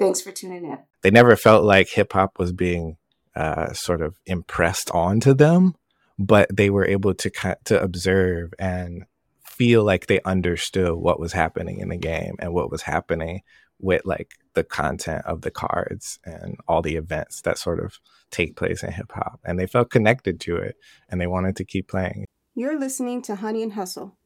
[0.00, 0.78] Thanks for tuning in.
[1.02, 2.96] They never felt like hip hop was being
[3.36, 5.74] uh, sort of impressed onto them,
[6.18, 7.30] but they were able to
[7.66, 9.04] to observe and
[9.44, 13.42] feel like they understood what was happening in the game and what was happening
[13.78, 17.98] with like the content of the cards and all the events that sort of
[18.30, 19.38] take place in hip hop.
[19.44, 20.76] And they felt connected to it
[21.10, 22.24] and they wanted to keep playing.
[22.54, 24.16] You're listening to Honey and Hustle,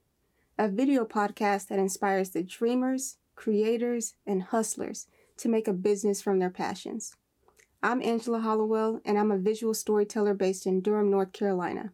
[0.57, 6.39] a video podcast that inspires the dreamers, creators, and hustlers to make a business from
[6.39, 7.15] their passions.
[7.83, 11.93] I'm Angela Hollowell, and I'm a visual storyteller based in Durham, North Carolina.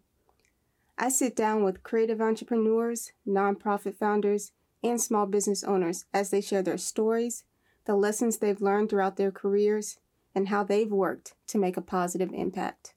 [0.96, 6.62] I sit down with creative entrepreneurs, nonprofit founders, and small business owners as they share
[6.62, 7.44] their stories,
[7.86, 9.98] the lessons they've learned throughout their careers,
[10.34, 12.94] and how they've worked to make a positive impact.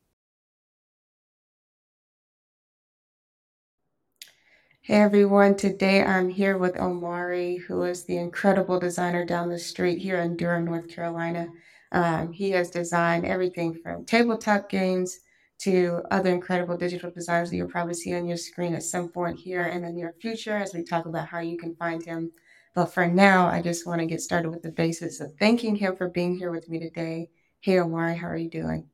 [4.85, 9.99] Hey everyone, today I'm here with Omari, who is the incredible designer down the street
[9.99, 11.47] here in Durham, North Carolina.
[11.93, 15.19] Um, he has designed everything from tabletop games
[15.59, 19.39] to other incredible digital designs that you'll probably see on your screen at some point
[19.39, 22.33] here in the near future as we talk about how you can find him.
[22.75, 25.95] But for now, I just want to get started with the basics of thanking him
[25.95, 27.29] for being here with me today.
[27.61, 28.89] Hey Omari, how are you doing?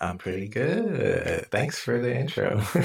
[0.00, 1.46] I'm pretty good.
[1.50, 2.62] Thanks for the intro.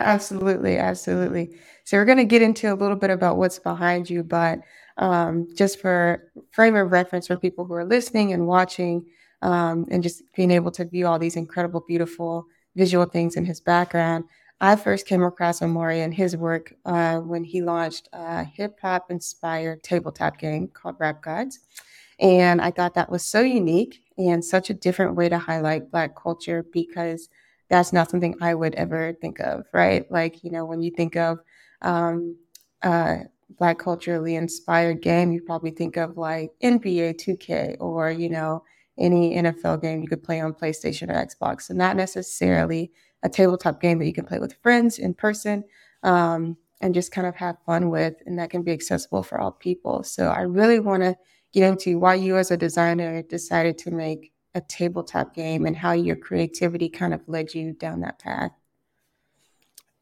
[0.00, 1.56] absolutely, absolutely.
[1.84, 4.60] So we're going to get into a little bit about what's behind you, but
[4.98, 9.06] um, just for frame of reference for people who are listening and watching,
[9.42, 13.60] um, and just being able to view all these incredible, beautiful visual things in his
[13.60, 14.24] background.
[14.60, 19.10] I first came across Omari and his work uh, when he launched a hip hop
[19.10, 21.60] inspired tabletop game called Rap Gods.
[22.18, 26.16] And I thought that was so unique and such a different way to highlight Black
[26.16, 27.28] culture because
[27.68, 30.10] that's not something I would ever think of, right?
[30.10, 31.38] Like, you know, when you think of
[31.82, 32.36] um,
[32.82, 33.18] uh,
[33.58, 38.62] Black culturally inspired game, you probably think of like NBA 2K or, you know,
[38.98, 41.68] any NFL game you could play on PlayStation or Xbox.
[41.68, 45.64] And not necessarily a tabletop game that you can play with friends in person
[46.02, 48.14] um, and just kind of have fun with.
[48.26, 50.02] And that can be accessible for all people.
[50.02, 51.16] So I really want to
[51.56, 55.92] get into why you as a designer decided to make a tabletop game and how
[55.92, 58.52] your creativity kind of led you down that path.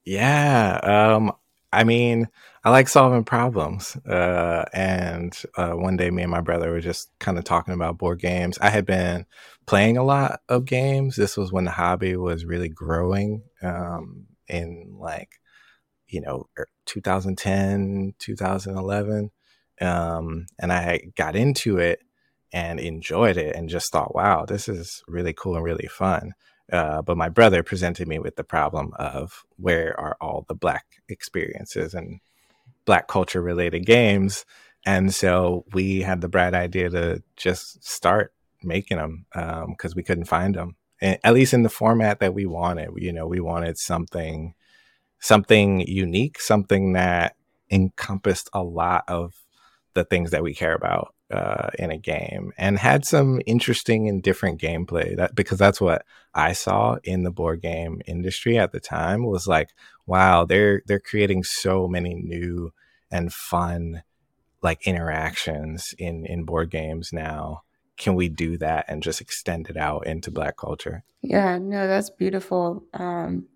[0.05, 0.81] Yeah.
[0.83, 1.33] Um,
[1.73, 2.29] I mean,
[2.65, 3.97] I like solving problems.
[4.05, 7.99] Uh, and uh, one day, me and my brother were just kind of talking about
[7.99, 8.59] board games.
[8.61, 9.25] I had been
[9.67, 11.15] playing a lot of games.
[11.15, 15.41] This was when the hobby was really growing um, in like,
[16.09, 19.31] you know, er, 2010, 2011.
[19.81, 22.03] Um, and I got into it
[22.53, 26.35] and enjoyed it and just thought, wow, this is really cool and really fun.
[26.73, 31.03] Uh, but my brother presented me with the problem of where are all the black
[31.09, 32.21] experiences and
[32.85, 34.45] black culture related games.
[34.87, 38.33] And so we had the bright idea to just start
[38.63, 42.35] making them because um, we couldn't find them, and at least in the format that
[42.35, 42.91] we wanted.
[42.97, 44.55] You know, we wanted something,
[45.19, 47.37] something unique, something that
[47.71, 49.35] encompassed a lot of
[49.95, 54.23] the things that we care about uh, in a game and had some interesting and
[54.23, 58.81] different gameplay that because that's what I saw in the board game industry at the
[58.81, 59.71] time was like
[60.07, 62.73] wow they're they're creating so many new
[63.11, 64.03] and fun
[64.63, 67.63] like interactions in in board games now.
[67.97, 71.05] Can we do that and just extend it out into black culture?
[71.23, 72.85] Yeah no that's beautiful.
[72.93, 73.47] Um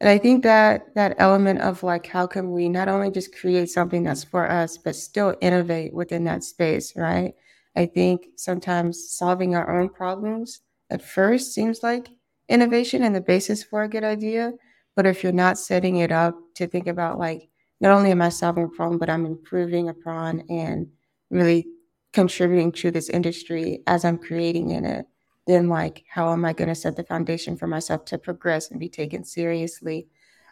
[0.00, 3.70] and I think that that element of like, how can we not only just create
[3.70, 7.34] something that's for us, but still innovate within that space, right?
[7.74, 12.08] I think sometimes solving our own problems at first seems like
[12.48, 14.52] innovation and the basis for a good idea.
[14.94, 17.48] But if you're not setting it up to think about like,
[17.80, 20.88] not only am I solving a problem, but I'm improving upon and
[21.30, 21.66] really
[22.12, 25.06] contributing to this industry as I'm creating in it,
[25.46, 28.80] then like how am i going to set the foundation for myself to progress and
[28.80, 30.08] be taken seriously?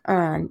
[0.06, 0.50] Um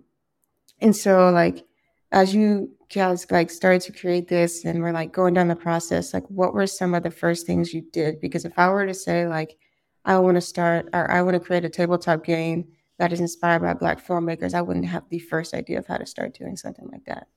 [0.81, 1.65] and so like
[2.11, 6.13] as you guys like started to create this and we're like going down the process
[6.13, 8.19] like what were some of the first things you did?
[8.19, 9.57] Because if i were to say like
[10.05, 12.67] i want to start or i want to create a tabletop game
[12.99, 16.05] that is inspired by black filmmakers i wouldn't have the first idea of how to
[16.05, 17.27] start doing something like that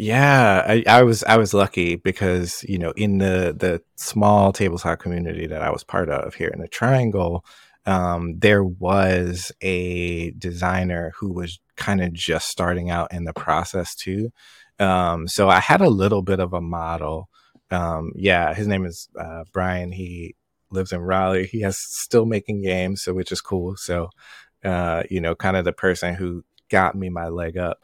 [0.00, 5.00] Yeah, I, I was I was lucky because you know in the the small tabletop
[5.00, 7.44] community that I was part of here in the Triangle,
[7.84, 13.94] um, there was a designer who was kind of just starting out in the process
[13.96, 14.30] too.
[14.78, 17.28] Um, so I had a little bit of a model.
[17.72, 19.90] Um, yeah, his name is uh, Brian.
[19.90, 20.36] He
[20.70, 21.46] lives in Raleigh.
[21.46, 23.76] He has still making games, so which is cool.
[23.76, 24.10] So,
[24.64, 27.78] uh, you know, kind of the person who got me my leg up.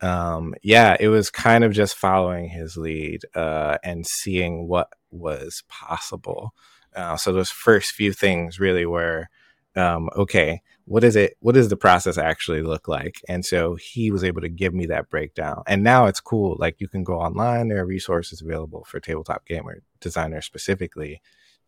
[0.00, 5.64] Um, yeah, it was kind of just following his lead uh, and seeing what was
[5.68, 6.54] possible.
[6.94, 9.28] Uh, so those first few things really were
[9.76, 11.36] um, okay, what is it?
[11.40, 13.20] What does the process actually look like?
[13.28, 15.62] And so he was able to give me that breakdown.
[15.66, 16.56] And now it's cool.
[16.58, 17.68] Like you can go online.
[17.68, 21.20] There are resources available for tabletop gamer designers specifically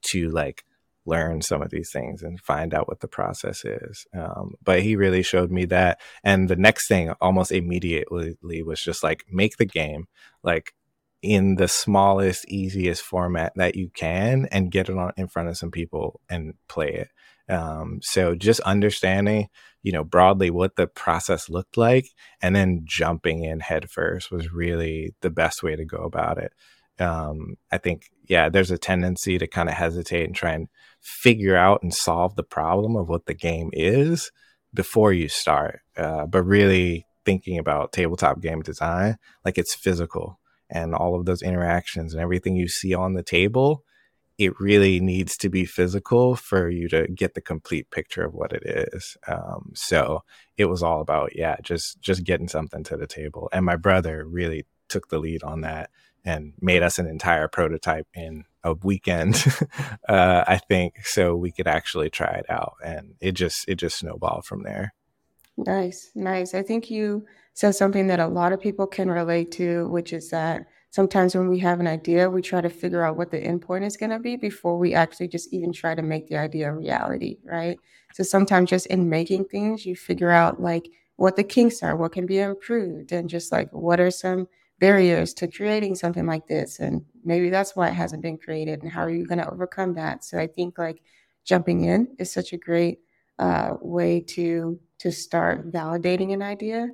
[0.02, 0.64] to like
[1.06, 4.06] learn some of these things and find out what the process is.
[4.14, 6.00] Um, but he really showed me that.
[6.22, 10.06] And the next thing almost immediately was just like make the game
[10.42, 10.74] like
[11.22, 15.56] in the smallest, easiest format that you can and get it on in front of
[15.56, 17.08] some people and play it.
[17.52, 19.48] Um, so just understanding,
[19.82, 22.06] you know, broadly what the process looked like
[22.40, 26.52] and then jumping in headfirst was really the best way to go about it.
[27.00, 30.68] Um, I think, yeah, there's a tendency to kind of hesitate and try and
[31.00, 34.30] figure out and solve the problem of what the game is
[34.74, 35.80] before you start.
[35.96, 41.42] Uh, but really thinking about tabletop game design like it's physical and all of those
[41.42, 43.84] interactions and everything you see on the table
[44.40, 48.54] it really needs to be physical for you to get the complete picture of what
[48.54, 49.18] it is.
[49.28, 50.24] Um, so
[50.56, 53.50] it was all about, yeah, just just getting something to the table.
[53.52, 55.90] And my brother really took the lead on that
[56.24, 59.44] and made us an entire prototype in a weekend,
[60.08, 62.74] uh, I think, so we could actually try it out.
[62.84, 64.94] And it just it just snowballed from there.
[65.56, 66.54] Nice, nice.
[66.54, 70.30] I think you said something that a lot of people can relate to, which is
[70.30, 73.84] that sometimes when we have an idea, we try to figure out what the endpoint
[73.84, 76.74] is going to be before we actually just even try to make the idea a
[76.74, 77.78] reality, right?
[78.14, 82.12] So sometimes just in making things, you figure out like what the kinks are, what
[82.12, 84.48] can be improved, and just like what are some
[84.80, 86.80] barriers to creating something like this.
[86.80, 89.94] And maybe that's why it hasn't been created, and how are you going to overcome
[89.94, 90.24] that?
[90.24, 91.02] So I think like
[91.44, 93.00] jumping in is such a great
[93.38, 96.88] uh, way to to start validating an idea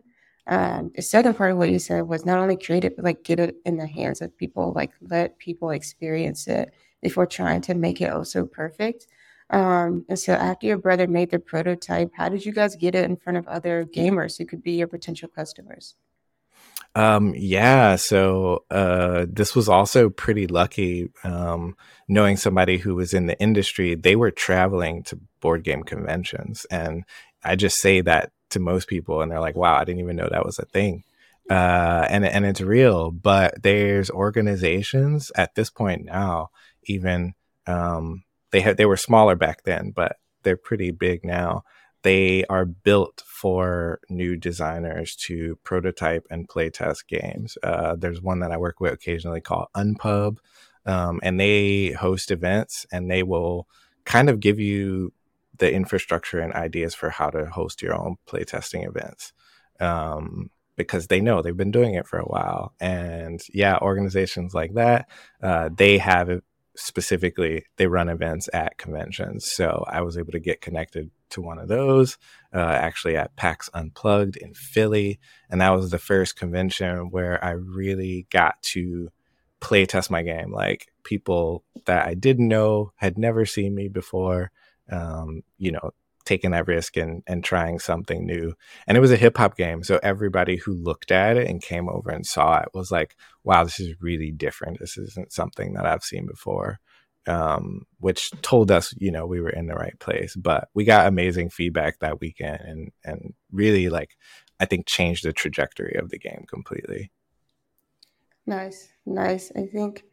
[0.49, 3.25] um, the second part of what you said was not only create it, but like
[3.25, 6.73] get it in the hands of people, like let people experience it
[7.03, 9.07] before trying to make it also perfect.
[9.51, 13.05] Um, and so after your brother made the prototype, how did you guys get it
[13.05, 15.95] in front of other gamers who could be your potential customers?
[16.95, 21.11] Um, yeah, so uh, this was also pretty lucky.
[21.25, 21.77] Um,
[22.09, 27.05] knowing somebody who was in the industry, they were traveling to board game conventions, and
[27.45, 30.29] I just say that to most people and they're like wow i didn't even know
[30.31, 31.03] that was a thing
[31.49, 36.51] uh, and and it's real but there's organizations at this point now
[36.85, 37.35] even
[37.69, 41.63] um, they had they were smaller back then but they're pretty big now
[42.07, 48.39] they are built for new designers to prototype and play test games uh, there's one
[48.41, 50.39] that i work with occasionally called unpub
[50.87, 53.67] um, and they host events and they will
[54.05, 55.13] kind of give you
[55.59, 59.33] the infrastructure and ideas for how to host your own playtesting events
[59.81, 62.75] um, because they know they've been doing it for a while.
[62.81, 65.09] And yeah, organizations like that,
[65.43, 66.41] uh, they have
[66.77, 69.51] specifically, they run events at conventions.
[69.53, 72.19] So I was able to get connected to one of those,
[72.55, 75.19] uh, actually at PAX Unplugged in Philly.
[75.51, 79.11] And that was the first convention where I really got to
[79.61, 80.53] play test my game.
[80.53, 84.53] Like people that I didn't know had never seen me before
[84.91, 85.91] um, you know,
[86.27, 88.53] taking that risk and, and trying something new.
[88.87, 89.83] And it was a hip hop game.
[89.83, 93.65] So everybody who looked at it and came over and saw it was like, wow,
[93.65, 94.79] this is really different.
[94.81, 96.81] This isn't something that I've seen before.
[97.29, 100.37] Um, which told us, you know, we were in the right place.
[100.37, 104.17] But we got amazing feedback that weekend and and really like
[104.61, 107.11] I think changed the trajectory of the game completely.
[108.47, 108.89] Nice.
[109.05, 109.51] Nice.
[109.57, 110.05] I think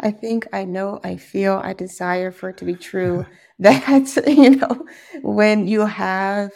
[0.00, 3.26] I think I know, I feel, I desire for it to be true
[3.58, 4.86] that, you know,
[5.22, 6.52] when you have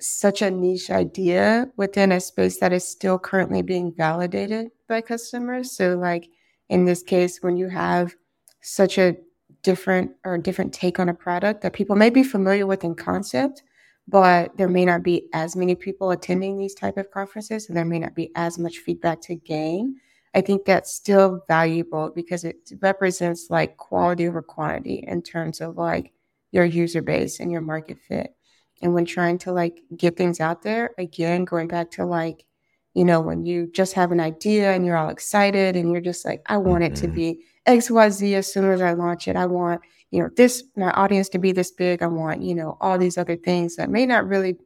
[0.00, 5.72] such a niche idea within a space that is still currently being validated by customers.
[5.72, 6.28] So, like
[6.68, 8.14] in this case, when you have
[8.62, 9.16] such a
[9.62, 13.62] different or different take on a product that people may be familiar with in concept,
[14.06, 17.84] but there may not be as many people attending these type of conferences, and there
[17.84, 19.96] may not be as much feedback to gain.
[20.34, 25.76] I think that's still valuable because it represents like quality over quantity in terms of
[25.76, 26.12] like
[26.52, 28.34] your user base and your market fit.
[28.82, 32.44] And when trying to like get things out there, again, going back to like,
[32.94, 36.24] You know, when you just have an idea and you're all excited and you're just
[36.24, 36.92] like, I want mm-hmm.
[36.92, 37.14] it to mm-hmm.
[37.14, 39.36] be XYZ as soon as I launch it.
[39.36, 42.02] I want, you know, this, my audience to be this big.
[42.02, 44.56] I want, you know, all these other things that may not really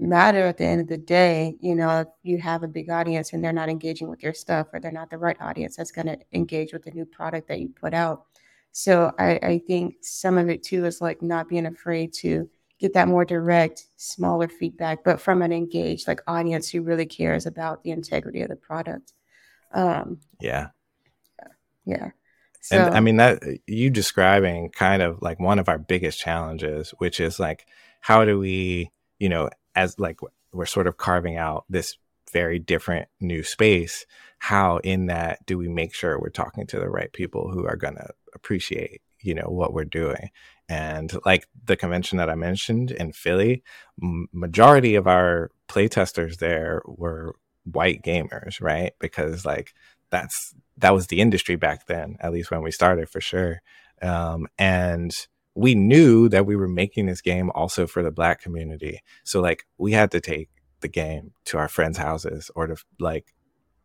[0.00, 1.56] matter at the end of the day.
[1.60, 4.68] You know, if you have a big audience and they're not engaging with your stuff
[4.72, 7.60] or they're not the right audience that's going to engage with the new product that
[7.60, 8.24] you put out.
[8.72, 12.94] So I, I think some of it too is like not being afraid to get
[12.94, 17.82] that more direct, smaller feedback, but from an engaged like audience who really cares about
[17.82, 19.12] the integrity of the product.
[19.72, 20.68] Um, yeah.
[21.84, 22.10] Yeah.
[22.62, 26.90] So, and I mean that you describing kind of like one of our biggest challenges,
[26.98, 27.66] which is like
[28.00, 30.20] how do we, you know, as like
[30.52, 31.96] we're sort of carving out this
[32.32, 34.04] very different new space,
[34.38, 37.76] how in that do we make sure we're talking to the right people who are
[37.76, 40.30] going to appreciate, you know, what we're doing?
[40.68, 43.62] And like the convention that I mentioned in Philly,
[43.98, 47.34] majority of our playtesters there were
[47.64, 48.92] white gamers, right?
[49.00, 49.72] Because like
[50.10, 53.62] that's that was the industry back then, at least when we started for sure.
[54.02, 55.12] Um, and
[55.54, 59.00] we knew that we were making this game also for the black community.
[59.24, 60.48] So like we had to take
[60.80, 63.34] the game to our friends' houses or to like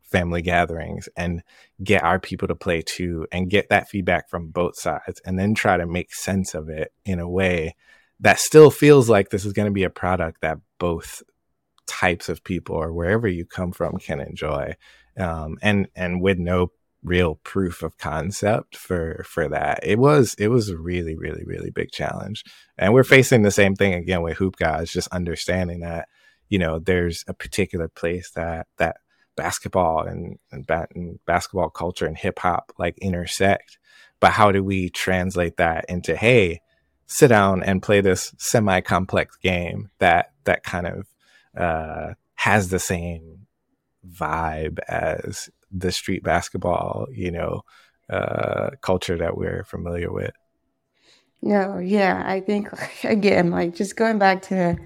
[0.03, 1.41] family gatherings and
[1.84, 5.53] get our people to play too and get that feedback from both sides and then
[5.53, 7.75] try to make sense of it in a way
[8.19, 11.24] that still feels like this is going to be a product that both
[11.88, 14.74] types of people or wherever you come from can enjoy
[15.17, 16.72] um, and and with no
[17.05, 21.69] real proof of concept for for that it was it was a really really really
[21.69, 22.43] big challenge
[22.77, 24.91] and we're facing the same thing again with Hoop Gods.
[24.91, 26.07] just understanding that
[26.50, 28.97] you know there's a particular place that that
[29.35, 33.77] basketball and, and, ba- and basketball culture and hip hop like intersect.
[34.19, 36.62] But how do we translate that into, hey,
[37.05, 41.07] sit down and play this semi complex game that, that kind of,
[41.57, 43.47] uh, has the same
[44.09, 47.62] vibe as the street basketball, you know,
[48.10, 50.32] uh, culture that we're familiar with.
[51.41, 52.70] No, yeah, I think
[53.03, 54.77] again, like just going back to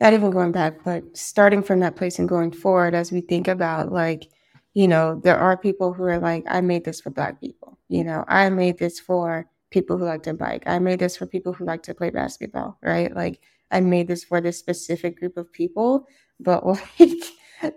[0.00, 3.48] not even going back, but starting from that place and going forward as we think
[3.48, 4.28] about like,
[4.74, 7.78] you know, there are people who are like, I made this for black people.
[7.88, 10.64] You know, I made this for people who like to bike.
[10.66, 13.14] I made this for people who like to play basketball, right?
[13.14, 16.06] Like I made this for this specific group of people,
[16.40, 16.64] but
[16.98, 17.24] like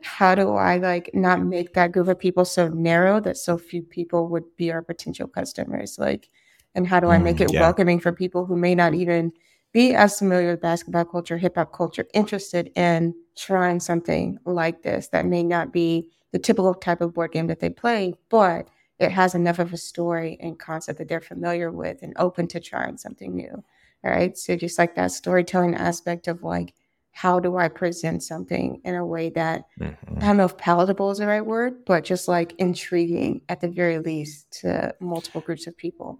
[0.04, 3.82] how do I like not make that group of people so narrow that so few
[3.82, 5.98] people would be our potential customers?
[6.00, 6.30] Like,
[6.76, 7.62] and how do I make mm, it yeah.
[7.62, 9.32] welcoming for people who may not even
[9.74, 15.10] be as familiar with basketball culture, hip hop culture, interested in trying something like this
[15.10, 19.12] that may not be the typical type of board game that they play, but it
[19.12, 22.98] has enough of a story and concept that they're familiar with and open to trying
[22.98, 23.64] something new.
[24.04, 24.38] All right.
[24.38, 26.74] So just like that storytelling aspect of like,
[27.18, 30.18] how do I present something in a way that mm-hmm.
[30.18, 33.70] I don't know if palatable is the right word, but just like intriguing at the
[33.70, 36.20] very least to multiple groups of people.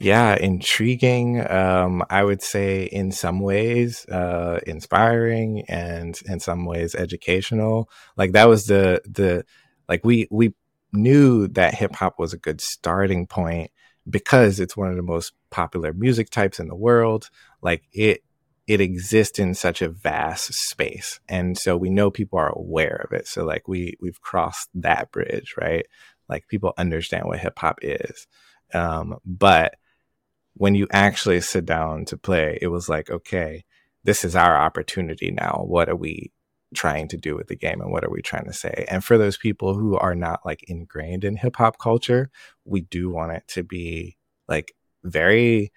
[0.00, 1.46] Yeah, intriguing.
[1.46, 7.90] Um, I would say in some ways, uh, inspiring and in some ways educational.
[8.16, 9.44] Like that was the, the,
[9.90, 10.54] like we, we
[10.90, 13.70] knew that hip hop was a good starting point
[14.08, 17.28] because it's one of the most popular music types in the world.
[17.60, 18.23] Like it,
[18.66, 21.20] it exists in such a vast space.
[21.28, 23.28] And so we know people are aware of it.
[23.28, 25.86] So like we, we've crossed that bridge, right?
[26.28, 28.26] Like people understand what hip hop is.
[28.72, 29.74] Um, but
[30.54, 33.64] when you actually sit down to play, it was like, okay,
[34.04, 35.64] this is our opportunity now.
[35.66, 36.32] What are we
[36.74, 38.86] trying to do with the game and what are we trying to say?
[38.88, 42.30] And for those people who are not like ingrained in hip hop culture,
[42.64, 44.16] we do want it to be
[44.48, 45.72] like very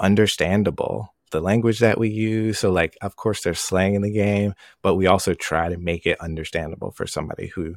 [0.00, 1.11] understandable.
[1.32, 2.60] The language that we use.
[2.60, 6.06] So, like, of course, there's slang in the game, but we also try to make
[6.06, 7.74] it understandable for somebody who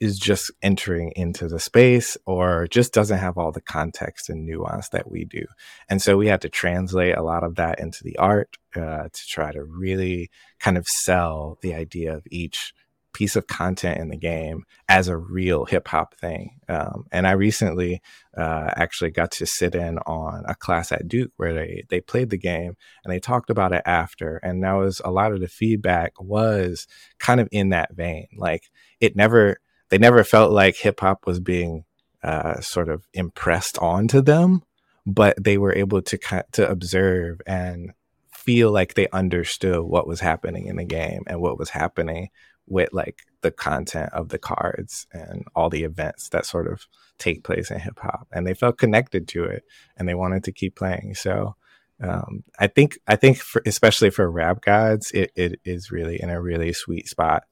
[0.00, 4.88] is just entering into the space or just doesn't have all the context and nuance
[4.90, 5.44] that we do.
[5.88, 9.26] And so we had to translate a lot of that into the art uh, to
[9.28, 12.72] try to really kind of sell the idea of each
[13.16, 16.60] piece of content in the game as a real hip hop thing.
[16.68, 18.02] Um, and I recently
[18.36, 22.28] uh, actually got to sit in on a class at Duke where they they played
[22.28, 24.36] the game and they talked about it after.
[24.36, 26.86] And that was a lot of the feedback was
[27.18, 28.26] kind of in that vein.
[28.36, 28.64] Like
[29.00, 31.84] it never they never felt like hip hop was being
[32.22, 34.62] uh, sort of impressed onto them,
[35.06, 36.18] but they were able to
[36.52, 37.94] to observe and
[38.30, 42.28] feel like they understood what was happening in the game and what was happening
[42.66, 46.86] with like the content of the cards and all the events that sort of
[47.18, 49.64] take place in hip hop and they felt connected to it
[49.96, 51.54] and they wanted to keep playing so
[52.02, 56.28] um, I think I think for, especially for rap gods it, it is really in
[56.28, 57.44] a really sweet spot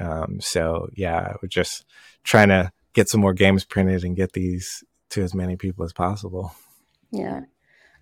[0.00, 1.84] Um, so yeah, we're just
[2.24, 5.92] trying to get some more games printed and get these to as many people as
[5.92, 6.54] possible.
[7.10, 7.42] Yeah.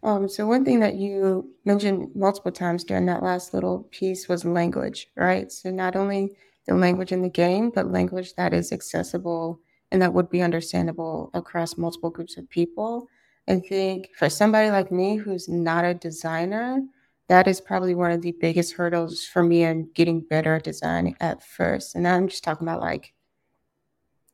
[0.03, 4.45] Um, so one thing that you mentioned multiple times during that last little piece was
[4.45, 5.51] language, right?
[5.51, 6.37] So not only
[6.69, 9.61] the language in the game, but language that is accessible
[9.91, 13.09] and that would be understandable across multiple groups of people.
[13.49, 16.83] I think for somebody like me who's not a designer,
[17.29, 21.17] that is probably one of the biggest hurdles for me in getting better at design
[21.21, 21.95] at first.
[21.95, 23.15] And I'm just talking about like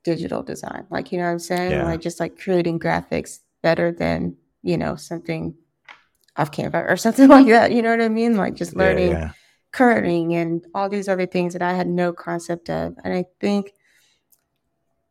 [0.03, 1.71] digital design, like, you know what I'm saying?
[1.71, 1.85] Yeah.
[1.85, 5.55] Like just like creating graphics better than, you know, something
[6.37, 7.71] off Canva or something like that.
[7.71, 8.37] You know what I mean?
[8.37, 9.33] Like just learning yeah, yeah.
[9.75, 12.95] Kerning and all these other things that I had no concept of.
[13.03, 13.73] And I think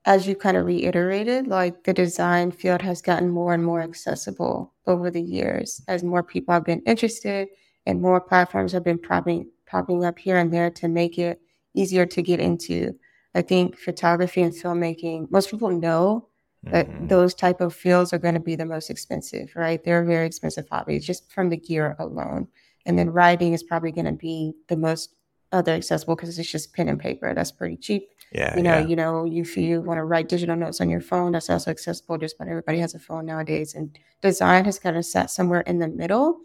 [0.06, 4.74] as you kind of reiterated, like the design field has gotten more and more accessible
[4.88, 7.48] over the years as more people have been interested
[7.86, 11.42] and more platforms have been popping popping up here and there to make it
[11.74, 12.94] easier to get into.
[13.34, 16.28] I think photography and filmmaking, most people know
[16.64, 17.08] that mm-hmm.
[17.08, 19.84] those type of fields are going to be the most expensive, right?
[19.84, 22.48] They're very expensive hobbies just from the gear alone.
[22.86, 25.16] And then writing is probably going to be the most
[25.52, 27.34] other accessible because it's just pen and paper.
[27.34, 28.10] That's pretty cheap.
[28.32, 28.56] Yeah.
[28.58, 28.88] You know, yeah.
[28.88, 32.18] you know, if you want to write digital notes on your phone, that's also accessible.
[32.18, 33.76] Just about everybody has a phone nowadays.
[33.76, 36.40] And design has kind of sat somewhere in the middle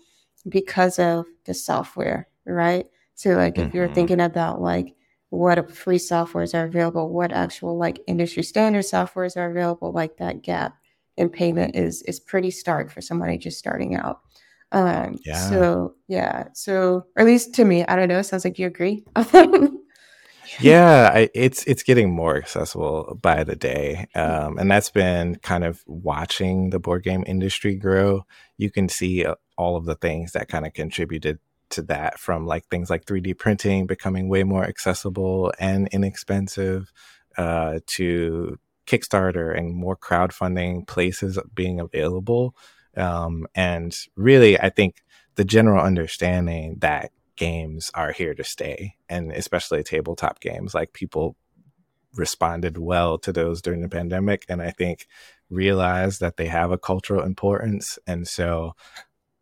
[0.49, 2.87] because of the software, right?
[3.15, 3.69] So like mm-hmm.
[3.69, 3.95] if you're mm-hmm.
[3.95, 4.95] thinking about like
[5.31, 10.43] what free softwares are available, what actual like industry standard softwares are available, like that
[10.43, 10.77] gap
[11.17, 14.21] in payment is is pretty stark for somebody just starting out.
[14.73, 15.49] Um, yeah.
[15.49, 16.49] So yeah.
[16.55, 18.23] So or at least to me, I don't know.
[18.23, 19.05] Sounds like you agree.
[20.61, 25.65] yeah, I, it's it's getting more accessible by the day, um, and that's been kind
[25.65, 28.25] of watching the board game industry grow.
[28.57, 31.39] You can see uh, all of the things that kind of contributed
[31.71, 36.93] to that from like things like 3D printing becoming way more accessible and inexpensive
[37.37, 42.57] uh, to Kickstarter and more crowdfunding places being available.
[42.99, 45.03] Um, and really, I think
[45.37, 51.37] the general understanding that games are here to stay, and especially tabletop games, like people
[52.15, 54.45] responded well to those during the pandemic.
[54.49, 55.07] And I think
[55.51, 57.99] realized that they have a cultural importance.
[58.07, 58.75] And so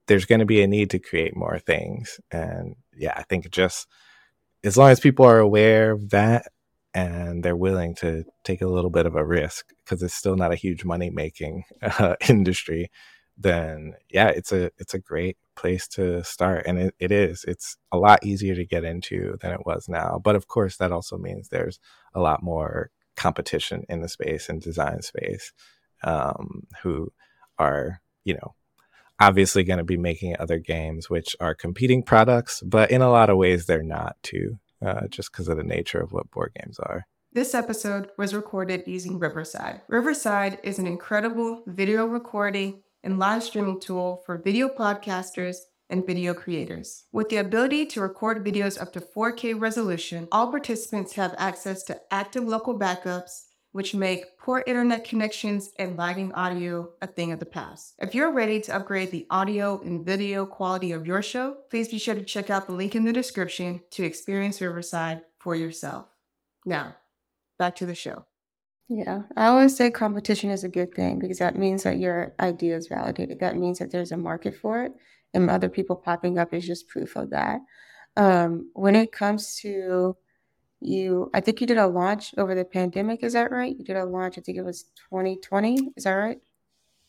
[0.07, 2.21] there's going to be a need to create more things.
[2.31, 3.89] And yeah, I think just
[4.63, 6.47] as long as people are aware of that
[6.95, 10.53] and they're willing to take a little bit of a risk because it's still not
[10.53, 12.91] a huge money making uh, industry,
[13.37, 16.65] then yeah, it's a it's a great place to start.
[16.67, 17.45] And it, it is.
[17.47, 20.21] It's a lot easier to get into than it was now.
[20.23, 21.79] But of course, that also means there's
[22.15, 25.53] a lot more competition in the space and design space
[26.05, 27.13] um, who
[27.59, 28.55] are you know
[29.19, 33.31] obviously going to be making other games which are competing products, but in a lot
[33.31, 36.79] of ways they're not too, uh, just because of the nature of what board games
[36.79, 37.07] are.
[37.33, 39.83] This episode was recorded using Riverside.
[39.89, 46.35] Riverside is an incredible video recording and live streaming tool for video podcasters and video
[46.35, 47.05] creators.
[47.13, 52.01] With the ability to record videos up to 4K resolution, all participants have access to
[52.11, 57.47] active local backups which make poor internet connections and lagging audio a thing of the
[57.47, 57.95] past.
[57.99, 61.99] If you're ready to upgrade the audio and video quality of your show, please be
[61.99, 66.07] sure to check out the link in the description to experience Riverside for yourself.
[66.65, 66.97] Now,
[67.59, 68.25] back to the show.
[68.89, 72.77] Yeah, I always say competition is a good thing because that means that your idea
[72.77, 73.41] is validated.
[73.41, 74.93] That means that there's a market for it,
[75.35, 77.61] and other people popping up is just proof of that.
[78.17, 80.17] Um, when it comes to
[80.81, 83.97] you i think you did a launch over the pandemic is that right you did
[83.97, 86.39] a launch i think it was 2020 is that right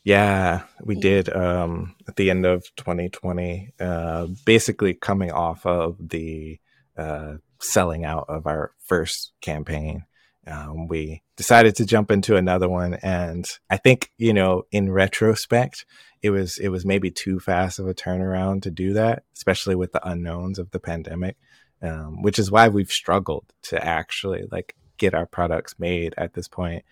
[0.04, 1.02] yeah we yeah.
[1.02, 6.60] did um at the end of 2020 uh basically coming off of the
[6.98, 10.06] uh selling out of our first campaign
[10.48, 15.86] um, we decided to jump into another one and i think you know in retrospect
[16.22, 19.92] it was it was maybe too fast of a turnaround to do that especially with
[19.92, 21.38] the unknowns of the pandemic
[21.82, 26.48] um, which is why we've struggled to actually like get our products made at this
[26.48, 26.84] point.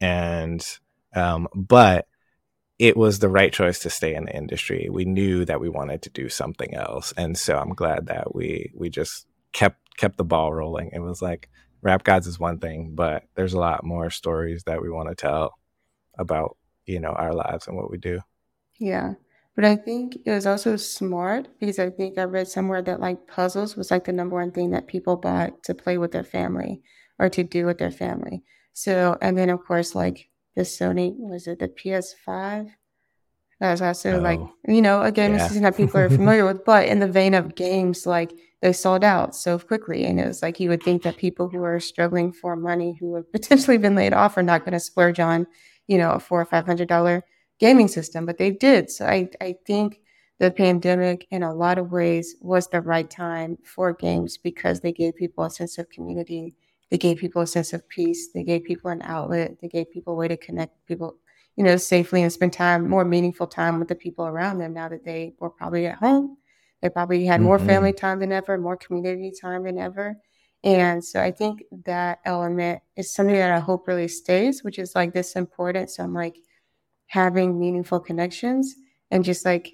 [0.00, 0.64] And
[1.14, 2.06] um, but
[2.78, 4.88] it was the right choice to stay in the industry.
[4.90, 8.72] We knew that we wanted to do something else, and so I'm glad that we
[8.74, 10.90] we just kept kept the ball rolling.
[10.92, 11.48] It was like
[11.82, 15.14] Rap Gods is one thing, but there's a lot more stories that we want to
[15.14, 15.54] tell
[16.18, 18.20] about you know our lives and what we do.
[18.78, 19.14] Yeah.
[19.54, 23.26] But I think it was also smart because I think I read somewhere that like
[23.26, 26.82] puzzles was like the number one thing that people bought to play with their family
[27.18, 28.42] or to do with their family.
[28.72, 32.70] So, and then of course, like the Sony, was it the PS5?
[33.62, 35.46] That's also oh, like you know a gaming yeah.
[35.46, 36.64] system that people are familiar with.
[36.64, 40.42] But in the vein of games, like they sold out so quickly, and it was
[40.42, 43.94] like you would think that people who are struggling for money, who have potentially been
[43.94, 45.46] laid off, are not going to splurge on,
[45.86, 47.22] you know, a four or five hundred dollar
[47.60, 48.90] gaming system, but they did.
[48.90, 50.00] So I I think
[50.40, 54.92] the pandemic in a lot of ways was the right time for games because they
[54.92, 56.56] gave people a sense of community
[56.92, 58.32] they gave people a sense of peace.
[58.34, 59.56] They gave people an outlet.
[59.62, 61.16] They gave people a way to connect people,
[61.56, 64.88] you know, safely and spend time, more meaningful time with the people around them now
[64.88, 66.36] that they were probably at home.
[66.80, 67.66] They probably had more mm-hmm.
[67.66, 70.16] family time than ever, more community time than ever.
[70.64, 74.94] And so I think that element is something that I hope really stays, which is
[74.94, 76.36] like this importance on like
[77.06, 78.74] having meaningful connections
[79.10, 79.72] and just like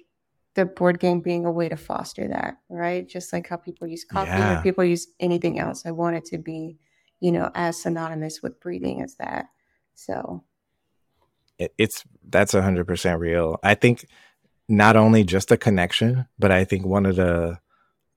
[0.55, 3.07] the board game being a way to foster that, right?
[3.07, 4.59] Just like how people use coffee yeah.
[4.59, 5.85] or people use anything else.
[5.85, 6.77] I want it to be
[7.19, 9.47] you know, as synonymous with breathing as that.
[9.95, 10.43] So
[11.59, 13.57] it's that's hundred percent real.
[13.63, 14.05] I think
[14.67, 17.59] not only just a connection, but I think one of the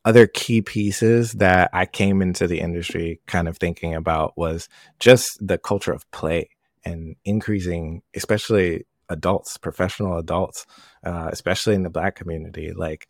[0.05, 5.39] other key pieces that I came into the industry kind of thinking about was just
[5.41, 6.51] the culture of play
[6.85, 10.67] and increasing, especially adults, professional adults,
[11.05, 12.73] uh, especially in the Black community.
[12.73, 13.07] Like,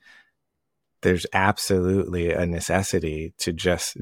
[1.00, 3.96] there's absolutely a necessity to just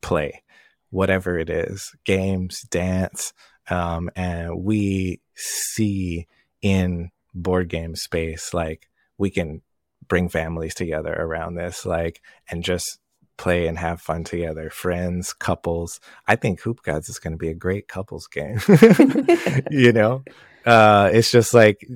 [0.00, 0.42] play
[0.90, 3.32] whatever it is games, dance.
[3.70, 6.26] Um, and we see
[6.60, 9.62] in board game space, like we can
[10.08, 12.98] bring families together around this, like, and just
[13.38, 16.00] play and have fun together, friends, couples.
[16.26, 18.60] I think Hoop Gods is going to be a great couples game.
[19.70, 20.24] you know,
[20.66, 21.86] uh, it's just like,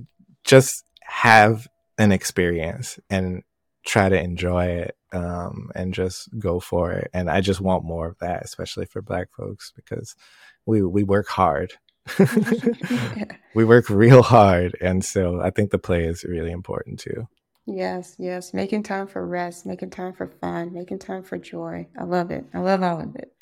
[0.44, 1.66] just have
[1.98, 3.42] an experience and
[3.84, 7.10] try to enjoy it um, and just go for it.
[7.12, 10.14] And I just want more of that, especially for Black folks, because
[10.66, 11.74] we we work hard.
[13.54, 17.28] we work real hard, and so I think the play is really important too.
[17.66, 21.88] Yes, yes, making time for rest, making time for fun, making time for joy.
[21.98, 22.44] I love it.
[22.52, 23.32] I love all of it.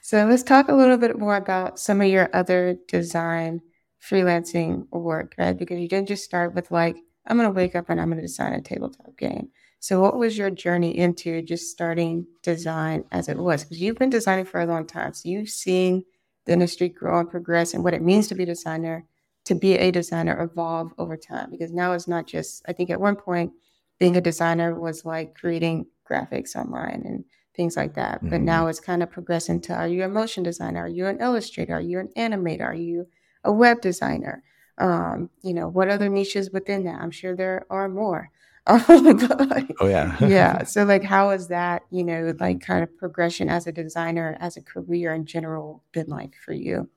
[0.00, 3.60] So let's talk a little bit more about some of your other design
[4.00, 5.56] freelancing work, right?
[5.56, 8.20] Because you didn't just start with like, I'm going to wake up and I'm going
[8.20, 9.48] to design a tabletop game.
[9.80, 13.64] So, what was your journey into just starting design as it was?
[13.64, 15.12] Because you've been designing for a long time.
[15.12, 16.04] So, you've seen
[16.44, 19.04] the industry grow and progress and what it means to be a designer,
[19.44, 21.50] to be a designer evolve over time.
[21.50, 23.52] Because now it's not just, I think at one point,
[23.98, 27.24] being a designer was like creating graphics online and
[27.54, 28.18] things like that.
[28.18, 28.30] Mm-hmm.
[28.30, 30.80] But now it's kind of progressing to are you a motion designer?
[30.84, 31.74] Are you an illustrator?
[31.74, 32.64] Are you an animator?
[32.64, 33.06] Are you
[33.44, 34.42] a web designer?
[34.78, 37.00] Um, you know, what other niches within that?
[37.00, 38.30] I'm sure there are more.
[38.66, 40.16] oh yeah.
[40.26, 40.62] yeah.
[40.64, 44.56] So like how has that, you know, like kind of progression as a designer, as
[44.56, 46.88] a career in general been like for you?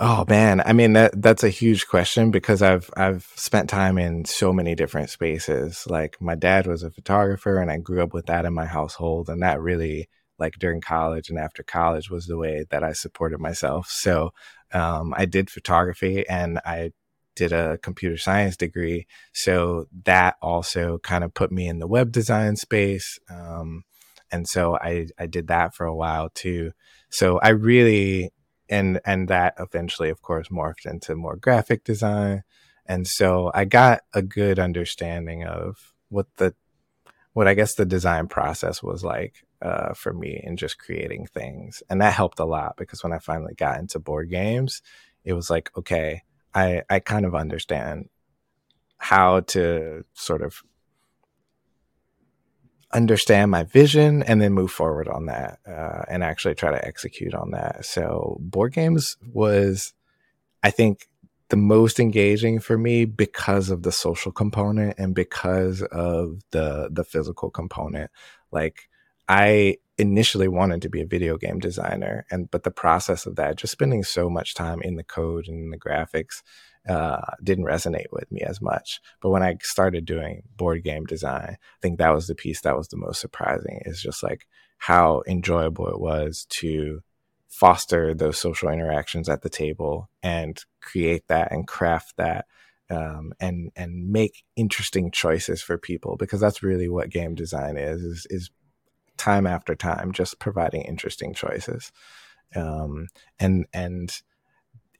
[0.00, 4.24] Oh man, I mean that that's a huge question because I've I've spent time in
[4.24, 5.86] so many different spaces.
[5.88, 9.28] Like my dad was a photographer and I grew up with that in my household
[9.28, 13.40] and that really like during college and after college was the way that I supported
[13.40, 13.88] myself.
[13.90, 14.30] So
[14.72, 16.92] um, I did photography and I
[17.38, 19.06] did a computer science degree.
[19.32, 23.18] So that also kind of put me in the web design space.
[23.30, 23.84] Um,
[24.32, 26.72] and so I, I did that for a while too.
[27.10, 28.30] So I really,
[28.68, 32.42] and, and that eventually, of course, morphed into more graphic design.
[32.84, 36.54] And so I got a good understanding of what the,
[37.34, 41.84] what I guess the design process was like uh, for me in just creating things.
[41.88, 44.82] And that helped a lot because when I finally got into board games,
[45.24, 46.22] it was like, okay,
[46.54, 48.08] I I kind of understand
[48.98, 50.62] how to sort of
[52.92, 57.34] understand my vision and then move forward on that uh, and actually try to execute
[57.34, 57.84] on that.
[57.84, 59.92] So board games was,
[60.62, 61.08] I think,
[61.50, 67.04] the most engaging for me because of the social component and because of the the
[67.04, 68.10] physical component.
[68.52, 68.88] Like
[69.28, 73.56] I initially wanted to be a video game designer and but the process of that
[73.56, 76.42] just spending so much time in the code and the graphics
[76.88, 79.00] uh, didn't resonate with me as much.
[79.20, 82.76] But when i started doing board game design i think that was the piece that
[82.76, 84.46] was the most surprising is just like
[84.78, 87.02] how enjoyable it was to
[87.48, 92.46] foster those social interactions at the table and create that and craft that
[92.90, 98.02] um, and and make interesting choices for people because that's really what game design is
[98.02, 98.50] is, is
[99.18, 101.92] time after time, just providing interesting choices.
[102.54, 104.10] Um, and and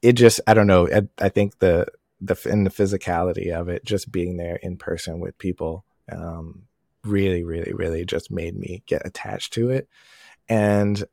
[0.01, 0.87] it just I don't know.
[0.87, 1.87] I, I, think the
[2.21, 6.63] the in the physicality of it, just being there in person with people, um,
[7.03, 9.87] really, really, really just made me get attached to it.
[10.47, 11.03] And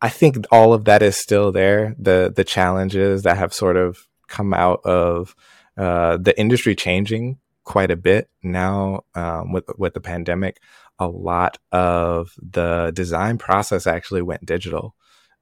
[0.00, 1.94] I think all of that is still there.
[1.98, 5.36] The the challenges that have sort of come out of
[5.76, 10.58] uh, the industry changing quite a bit now um, with with the pandemic.
[10.98, 14.94] A lot of the design process actually went digital.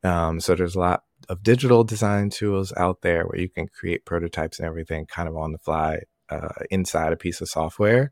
[0.02, 4.06] Um, so there's a lot of digital design tools out there where you can create
[4.06, 8.10] prototypes and everything kind of on the fly uh, inside a piece of software,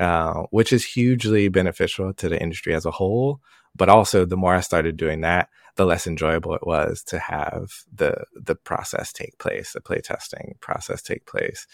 [0.00, 3.40] uh, which is hugely beneficial to the industry as a whole.
[3.76, 7.70] But also, the more I started doing that, the less enjoyable it was to have
[7.94, 11.66] the the process take place, the playtesting process take place.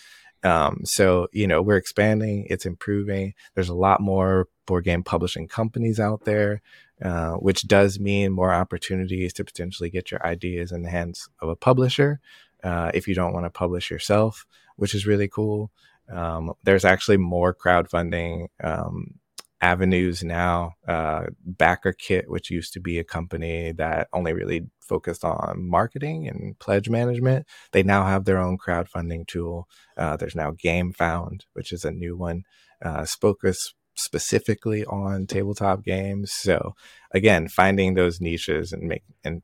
[0.45, 3.35] Um, so you know, we're expanding, it's improving.
[3.55, 6.63] There's a lot more board game publishing companies out there,
[7.03, 11.49] uh, which does mean more opportunities to potentially get your ideas in the hands of
[11.49, 12.21] a publisher
[12.63, 15.71] uh, if you don't want to publish yourself, which is really cool.
[16.11, 19.15] Um, there's actually more crowdfunding um,
[19.65, 20.75] avenues now.
[20.87, 26.59] Uh, BackerKit, which used to be a company that only really focused on marketing and
[26.59, 29.67] pledge management, they now have their own crowdfunding tool.
[29.97, 32.43] Uh, there's now GameFound, which is a new one,
[32.85, 33.07] uh,
[33.97, 36.31] specifically on tabletop games.
[36.31, 36.75] So
[37.13, 39.43] again, finding those niches and make and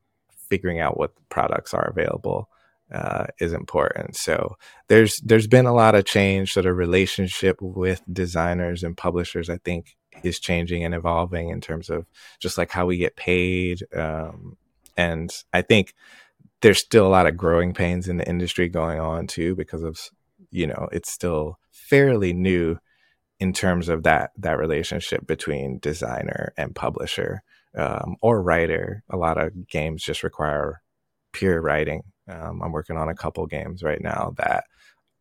[0.50, 2.49] figuring out what products are available
[2.92, 4.16] uh, is important.
[4.16, 4.56] So
[4.88, 6.52] there's there's been a lot of change.
[6.52, 11.90] So the relationship with designers and publishers, I think, is changing and evolving in terms
[11.90, 12.06] of
[12.38, 13.82] just like how we get paid.
[13.94, 14.56] Um,
[14.96, 15.94] and I think
[16.60, 19.98] there's still a lot of growing pains in the industry going on too, because of,
[20.50, 22.78] you know, it's still fairly new
[23.38, 27.42] in terms of that, that relationship between designer and publisher,
[27.74, 29.02] um, or writer.
[29.08, 30.82] A lot of games just require
[31.32, 32.02] pure writing.
[32.28, 34.64] Um, I'm working on a couple games right now that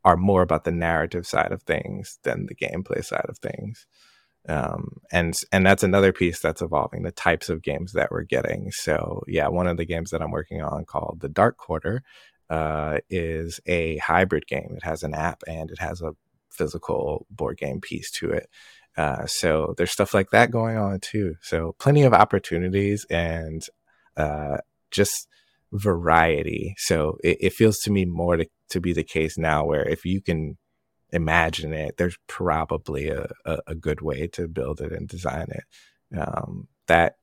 [0.05, 3.85] are more about the narrative side of things than the gameplay side of things.
[4.47, 8.71] Um, and and that's another piece that's evolving the types of games that we're getting.
[8.71, 12.03] So yeah one of the games that i'm working on called the dark quarter
[12.49, 14.73] uh, is a hybrid game.
[14.75, 16.15] It has an app and it has a
[16.49, 18.49] physical board game piece to it.
[18.97, 21.35] Uh, so there's stuff like that going on too.
[21.41, 23.63] So plenty of opportunities and
[24.17, 24.57] uh,
[24.91, 25.27] just
[25.71, 26.75] variety.
[26.77, 30.05] So it, it feels to me more to, to be the case now where if
[30.05, 30.57] you can
[31.11, 35.63] imagine it, there's probably a, a, a, good way to build it and design it.
[36.17, 37.17] Um, that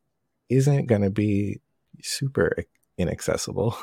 [0.49, 1.61] isn't going to be
[2.03, 2.57] super
[2.99, 3.77] inaccessible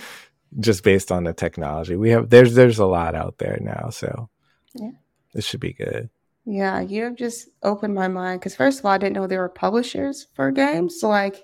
[0.60, 2.30] just based on the technology we have.
[2.30, 4.28] There's there's a lot out there now so
[4.74, 4.92] yeah.
[5.32, 6.08] this should be good.
[6.44, 9.40] Yeah you have just opened my mind because first of all i didn't know there
[9.40, 11.42] were publishers for games so like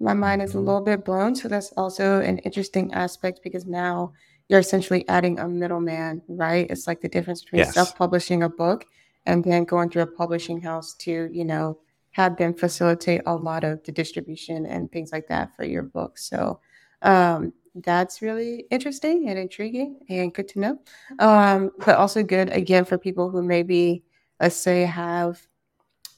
[0.00, 4.12] my mind is a little bit blown so that's also an interesting aspect because now
[4.50, 6.66] you're essentially adding a middleman, right?
[6.68, 7.72] It's like the difference between yes.
[7.72, 8.84] self-publishing a book
[9.24, 11.78] and then going through a publishing house to, you know,
[12.10, 16.18] have them facilitate a lot of the distribution and things like that for your book.
[16.18, 16.58] So
[17.02, 20.78] um, that's really interesting and intriguing and good to know.
[21.20, 24.02] Um, but also good again for people who maybe,
[24.40, 25.40] let's say, have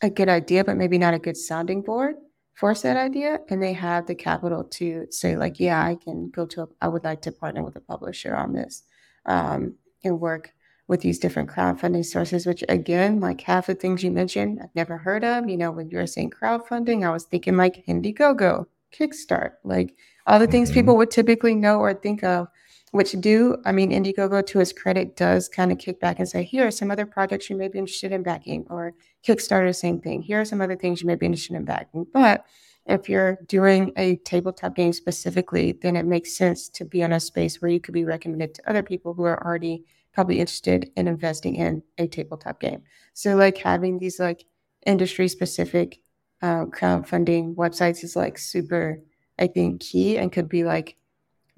[0.00, 2.14] a good idea, but maybe not a good sounding board
[2.54, 6.46] for said idea and they have the capital to say like yeah i can go
[6.46, 8.82] to a, I would like to partner with a publisher on this
[9.26, 10.52] um, and work
[10.88, 14.98] with these different crowdfunding sources which again like half the things you mentioned i've never
[14.98, 19.52] heard of you know when you were saying crowdfunding i was thinking like indiegogo kickstart
[19.64, 20.80] like all the things mm-hmm.
[20.80, 22.48] people would typically know or think of
[22.92, 26.44] which do, I mean, Indiegogo, to its credit, does kind of kick back and say,
[26.44, 28.92] here are some other projects you may be interested in backing, or
[29.26, 30.20] Kickstarter, same thing.
[30.20, 32.06] Here are some other things you may be interested in backing.
[32.12, 32.44] But
[32.84, 37.20] if you're doing a tabletop game specifically, then it makes sense to be on a
[37.20, 41.08] space where you could be recommended to other people who are already probably interested in
[41.08, 42.82] investing in a tabletop game.
[43.14, 44.44] So, like having these like
[44.84, 46.00] industry specific
[46.42, 49.00] uh, crowdfunding websites is like super,
[49.38, 50.96] I think, key and could be like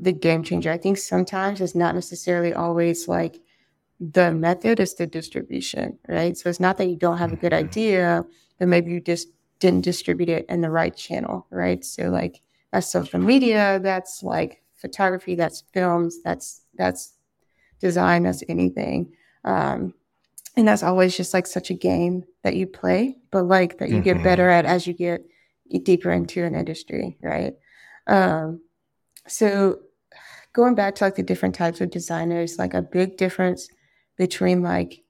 [0.04, 0.70] the game changer.
[0.70, 3.40] I think sometimes it's not necessarily always like
[4.00, 6.36] the method, it's the distribution, right?
[6.36, 7.66] So it's not that you don't have a good mm-hmm.
[7.68, 8.24] idea,
[8.58, 9.28] but maybe you just
[9.60, 11.84] didn't distribute it in the right channel, right?
[11.84, 17.14] So like that's social media, that's like photography, that's films, that's that's
[17.80, 19.12] design, that's anything.
[19.44, 19.94] Um,
[20.56, 23.96] and that's always just like such a game that you play, but like that you
[23.96, 24.04] mm-hmm.
[24.04, 25.24] get better at as you get
[25.82, 27.54] deeper into an industry, right?
[28.06, 28.60] Um,
[29.26, 29.80] so
[30.54, 33.68] going back to like the different types of designers, like a big difference
[34.16, 35.02] between like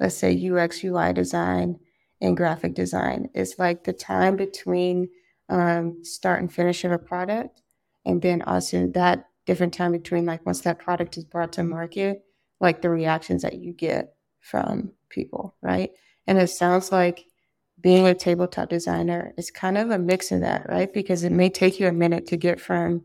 [0.00, 1.78] let's say UX UI design
[2.20, 5.08] and graphic design is like the time between
[5.50, 7.60] um, start and finish of a product,
[8.06, 12.24] and then also that different time between like once that product is brought to market,
[12.60, 15.90] like the reactions that you get from people, right?
[16.26, 17.26] And it sounds like
[17.80, 20.90] being a tabletop designer is kind of a mix of that, right?
[20.92, 23.02] Because it may take you a minute to get from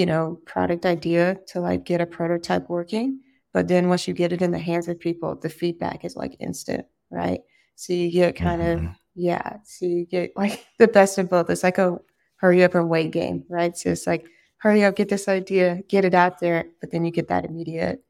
[0.00, 3.20] you know, product idea to like get a prototype working.
[3.52, 6.36] But then once you get it in the hands of people, the feedback is like
[6.40, 7.40] instant, right?
[7.74, 8.86] So you get kind mm-hmm.
[8.86, 9.58] of, yeah.
[9.62, 11.50] So you get like the best of both.
[11.50, 11.98] It's like a
[12.36, 13.76] hurry up and wait game, right?
[13.76, 17.10] So it's like, hurry up, get this idea, get it out there, but then you
[17.10, 18.02] get that immediate,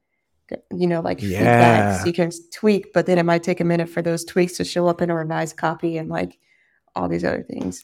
[0.73, 1.39] you know, like yeah.
[1.39, 1.99] feedback.
[1.99, 4.63] So you can tweak, but then it might take a minute for those tweaks to
[4.63, 6.39] show up in a revised copy and like
[6.95, 7.83] all these other things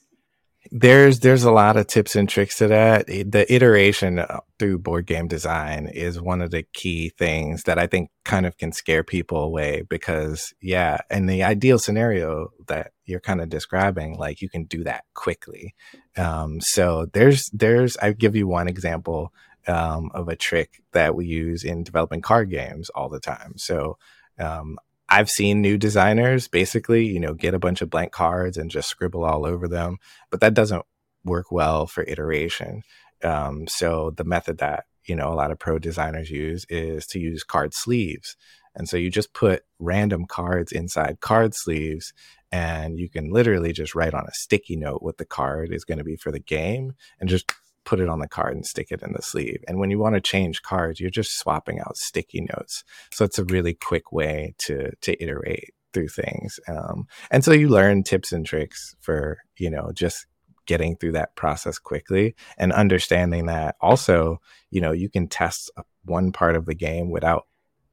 [0.71, 3.07] there's there's a lot of tips and tricks to that.
[3.07, 7.87] The iteration uh, through board game design is one of the key things that i
[7.87, 13.19] think kind of can scare people away because yeah in the ideal scenario that you're
[13.19, 15.73] kind of describing like you can do that quickly.
[16.17, 19.33] Um, so there's there's i give you one example
[19.67, 23.53] um, of a trick that we use in developing card games all the time.
[23.57, 23.97] So
[24.39, 24.77] um,
[25.09, 28.89] I've seen new designers basically, you know, get a bunch of blank cards and just
[28.89, 29.97] scribble all over them,
[30.29, 30.83] but that doesn't
[31.23, 32.83] work well for iteration.
[33.23, 37.19] Um, so the method that you know a lot of pro designers use is to
[37.19, 38.35] use card sleeves,
[38.75, 42.13] and so you just put random cards inside card sleeves,
[42.51, 45.97] and you can literally just write on a sticky note what the card is going
[45.97, 47.51] to be for the game, and just
[47.87, 49.63] put it on the card and stick it in the sleeve.
[49.65, 52.83] And when you want to change cards, you're just swapping out sticky notes.
[53.13, 56.59] So it's a really quick way to to iterate through things.
[56.67, 60.27] Um, and so you learn tips and tricks for you know just
[60.65, 65.71] getting through that process quickly and understanding that also you know you can test
[66.03, 67.47] one part of the game without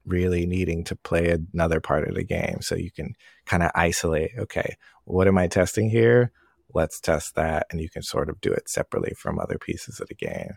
[0.05, 3.13] really needing to play another part of the game so you can
[3.45, 6.33] kind of isolate okay what am i testing here
[6.75, 10.07] let's test that and you can sort of do it separately from other pieces of
[10.07, 10.51] the game.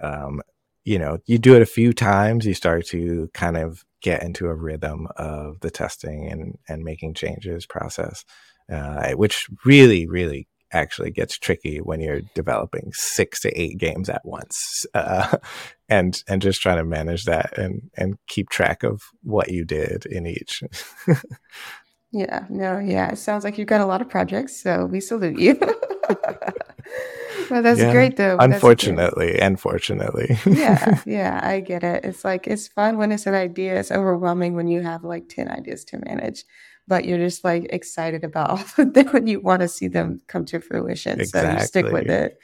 [0.00, 0.42] Um,
[0.84, 4.46] you know you do it a few times you start to kind of get into
[4.46, 8.24] a rhythm of the testing and and making changes process
[8.70, 14.22] uh, which really really actually gets tricky when you're developing six to eight games at
[14.24, 15.36] once uh,
[15.88, 20.06] and and just trying to manage that and and keep track of what you did
[20.06, 20.62] in each
[22.12, 23.10] Yeah, no, yeah.
[23.10, 25.58] It sounds like you've got a lot of projects, so we salute you.
[27.50, 28.36] well, that's yeah, great though.
[28.38, 30.36] Unfortunately, unfortunately.
[30.46, 32.04] yeah, yeah, I get it.
[32.04, 33.80] It's like it's fun when it's an idea.
[33.80, 36.44] It's overwhelming when you have like 10 ideas to manage,
[36.86, 40.20] but you're just like excited about all of them when you want to see them
[40.26, 41.18] come to fruition.
[41.18, 41.52] Exactly.
[41.52, 42.38] So you stick with it.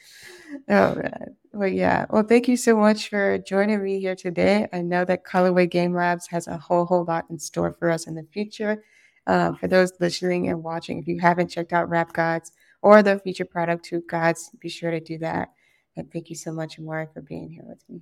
[0.70, 1.36] Oh man.
[1.52, 2.06] Well, yeah.
[2.08, 4.66] Well, thank you so much for joining me here today.
[4.72, 8.06] I know that Colorway Game Labs has a whole whole lot in store for us
[8.06, 8.82] in the future.
[9.28, 13.18] Uh, for those listening and watching, if you haven't checked out Rap Gods or the
[13.18, 15.50] feature product Hoop Gods, be sure to do that.
[15.96, 18.00] And thank you so much, Amari, for being here with me.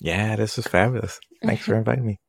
[0.00, 1.20] Yeah, this was fabulous.
[1.42, 2.20] Thanks for inviting me.